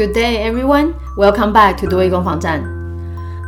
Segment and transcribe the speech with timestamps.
[0.00, 0.94] Good day, everyone.
[1.14, 2.64] Welcome back to 多益攻防战。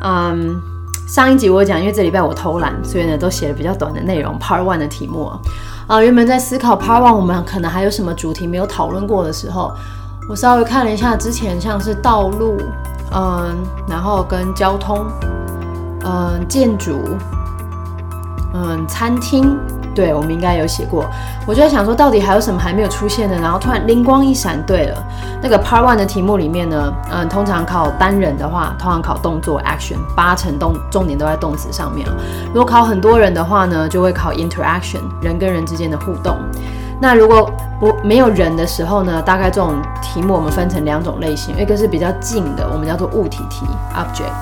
[0.03, 0.61] 嗯，
[1.09, 5.41] 上一集我讲，因为这礼拜我偷懒，所以呢都写了比较短的内容，Part One 的题目啊。
[5.87, 9.73] 啊，原本在思考 Part One 我们可能还有什么主题没有讨论过的时候，
[10.29, 12.59] 我稍微看了一下之前像是道路，
[13.15, 13.57] 嗯，
[13.89, 15.07] 然后跟交通，
[16.05, 16.99] 嗯，建筑，
[18.53, 19.59] 嗯，餐厅。
[19.95, 21.05] 对，我们应该有写过。
[21.47, 23.37] 我就在想说，到底还有什么还没有出现的？
[23.39, 25.03] 然后突然灵光一闪，对了，
[25.43, 32.07] 那个 Part One 的题目里面呢，嗯，通常考单人的话，通常考动作 Action，八成动重点都在动词上面
[32.49, 36.37] 如果考很多人的话呢，就会考 Interaction，人跟人之间的互动。
[37.01, 37.51] 那如果
[37.81, 44.33] 不没有人的时候呢，大概这种题目我们分成两种类型，一个是比较近的，我们叫做物体题 Object，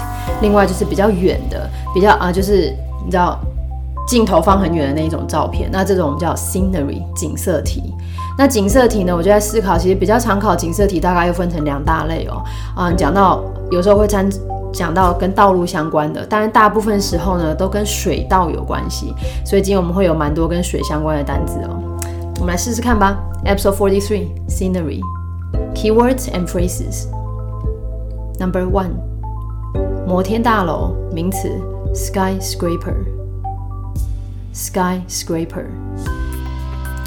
[0.43, 3.39] 另外就是比较远的，比较啊，就是你知道。
[4.11, 7.95] 镜头放很远的那一种照片，那这种叫 scenery 景色题。
[8.37, 12.43] 那景色题呢，我就在思考，其实比较常考景色题，大概又分成两大类哦。
[12.77, 14.29] 嗯，讲到有时候会参
[14.73, 19.15] 讲到跟道路相关的，当然大部分时候呢都跟水道有关系。
[19.47, 21.81] 所以今天我们会有蛮多跟水相关的单字哦。
[22.41, 23.17] 我们来试试看吧。
[23.45, 25.01] Episode forty three scenery
[25.73, 27.07] keywords and phrases.
[28.41, 28.91] Number one
[30.05, 31.49] 摩天大楼名词
[31.95, 33.20] skyscraper。
[34.61, 35.65] skyscraper，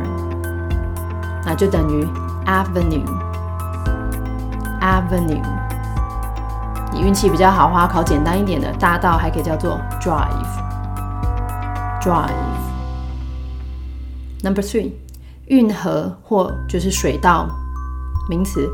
[1.43, 2.07] 那就等于。
[2.45, 5.41] Avenue，Avenue，
[6.91, 12.29] 你运气比较好，话考简单一点的大道，还可以叫做 Drive，Drive。
[14.43, 14.91] Number three，
[15.47, 17.47] 运河或就是水道，
[18.29, 18.69] 名词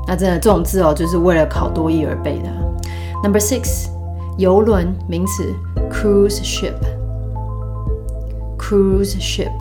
[0.07, 2.47] 那真的这种字哦，就是为了考多一而背的。
[3.21, 3.89] Number six。
[4.37, 5.53] 游轮名词
[5.91, 6.39] ，cruise
[8.57, 9.51] ship，cruise ship。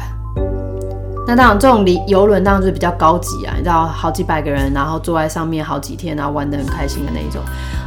[1.28, 7.42] 那当然，这种离游轮当然就是比较高级啊，你知道，好几百个人，然后坐在上面好几天，然后玩得很开心的那一种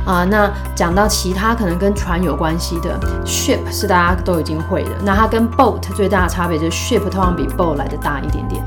[0.06, 0.26] 啊。
[0.26, 4.90] 那讲到其他可能跟船有关系的，ship 是大家都已经会的。
[5.06, 8.62] 那它跟 boat 最大的差别就是 ship 通常比 boat 来的大一点点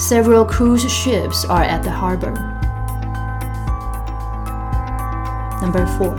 [0.00, 2.32] Several cruise ships are at the harbor.
[5.60, 6.14] Number four.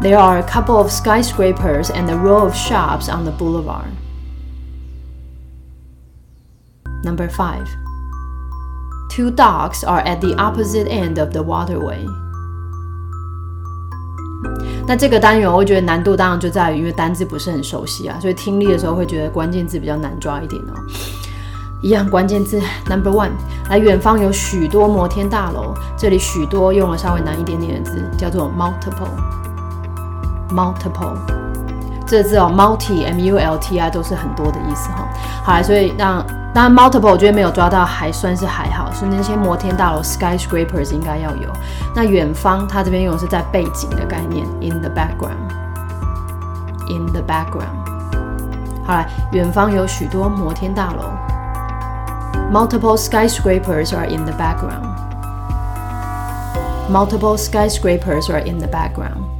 [0.00, 3.92] There are a couple of skyscrapers and a row of shops on the boulevard.
[7.04, 7.68] Number five.
[9.16, 12.06] Two dogs are at the opposite end of the waterway.
[14.86, 20.74] 那这个单元我觉得难度当然就在于，因为单字不是很熟悉啊，所以听力的时候会觉得关键字比较难抓一点哦。
[21.80, 23.30] 一样关键字，Number one，
[23.70, 31.16] 来远方有许多摩天大楼，这里许多用了稍微难一点点的字，叫做 multiple，multiple，
[32.06, 35.08] 这字哦，multi，m u l t i 都是很多的意思哈。
[35.44, 36.24] 好啦，所以让
[36.54, 41.50] 当然 multiple 我觉得没有抓到，还算是还好，所以那些摩天大楼 skyscrapers 应该要有。
[41.94, 47.84] 那远方，它这边用的是在背景的概念，in the background，in the background。
[48.86, 51.10] 好啦，远方有许多摩天大楼
[52.52, 54.94] ，multiple skyscrapers are in the background。
[56.88, 59.35] Multiple skyscrapers are in the background.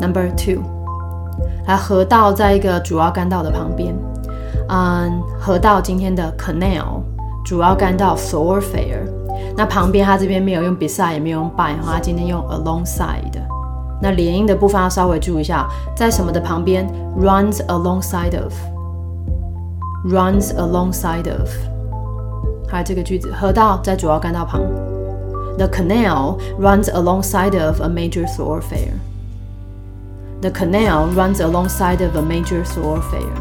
[0.00, 0.62] Number two，
[1.66, 3.94] 来河道在一个主要干道的旁边。
[4.68, 7.00] 嗯，河道今天的 canal
[7.44, 9.06] 主要干道 thoroughfare，
[9.56, 13.42] 那旁边它这边没有用 beside 也没有用 by，它今天用 alongside。
[14.00, 15.66] 那连音的部分要稍微注意一下，
[15.96, 21.48] 在什么的旁边 runs alongside of，runs alongside of。
[22.68, 24.60] 还有这个句子，河道在主要干道旁
[25.56, 28.92] ，the canal runs alongside of a major thoroughfare。
[30.41, 33.33] The canal runs alongside of a major thoroughfare.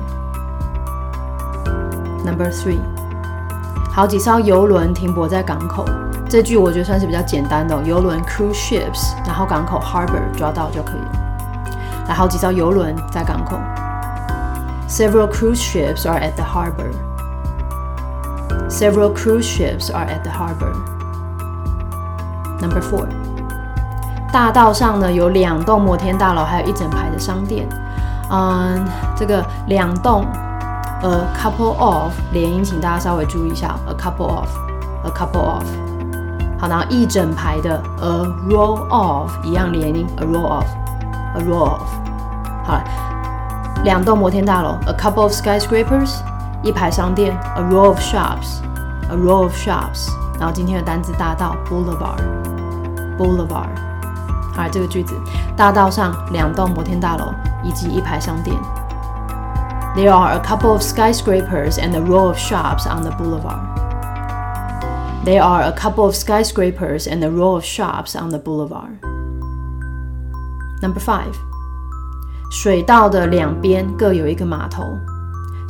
[2.25, 2.79] Number three，
[3.93, 5.85] 好几艘游轮停泊在港口。
[6.29, 11.13] 这句我觉得算是比较简单的，游轮 cruise ships，然后港口 harbor 抓到就可以了。
[12.09, 13.59] 来，好几艘游轮在港口。
[14.89, 16.93] Several cruise ships are at the harbor.
[18.69, 20.73] Several cruise ships are at the harbor.
[22.61, 23.07] Number four，
[24.32, 27.68] 大道上呢有两栋摩天大楼，还有一整排的商店。
[28.30, 28.86] 嗯，
[29.16, 30.26] 这个两栋。
[31.04, 33.76] A couple of 连音，请大家稍微注意一下。
[33.88, 35.64] A couple of，a couple of。
[36.60, 41.84] 好，然后一整排的 a row of 一样连音，a row of，a row of。
[42.66, 42.84] 好了，
[43.84, 46.16] 两栋摩天大楼，a couple of skyscrapers，
[46.64, 50.10] 一排商店，a row of shops，a row of shops。
[50.40, 53.87] 然后今天的单词大道，boulevard，boulevard。
[54.58, 55.14] 好，这个句子，
[55.56, 57.32] 大道上两栋摩天大楼
[57.64, 58.58] 以及一排商店。
[59.96, 63.60] There are a couple of skyscrapers and a row of shops on the boulevard.
[65.24, 68.98] There are a couple of skyscrapers and a row of shops on the boulevard.
[70.82, 71.34] Number five，
[72.52, 74.84] 水道的两边各有一个码头，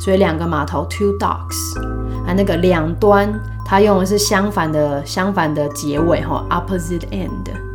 [0.00, 1.78] 所以两个码头 two docks
[2.26, 3.32] 啊，那个两端
[3.66, 7.67] 它用的是相反的相反的结尾哈，opposite end。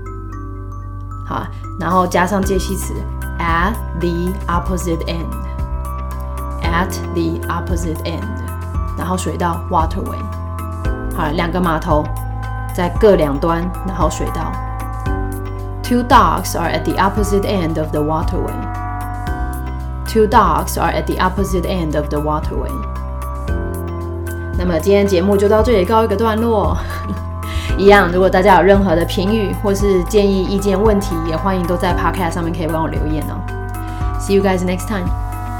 [1.26, 1.46] 好，
[1.78, 2.94] 然后加上介系词
[3.38, 8.22] at the opposite end。At the opposite end，
[8.96, 10.18] 然后水道 waterway，
[11.16, 12.04] 好，两个码头
[12.74, 14.52] 在各两端，然后水道。
[15.82, 18.52] Two docks are at the opposite end of the waterway.
[20.06, 22.70] Two docks are at the opposite end of the waterway.
[24.56, 26.76] 那么今天节目就到这里告一个段落。
[27.77, 33.41] 一样，如果大家有任何的评语或是建议、意见、问题，也欢迎都在 Podcast 上面可以帮我留言哦。
[34.19, 35.22] See you guys next time.